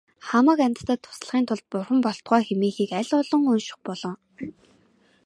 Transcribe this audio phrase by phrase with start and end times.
[0.27, 4.17] Хамаг амьтдад туслахын тулд бурхан болтугай хэмээхийг аль олон унших болой.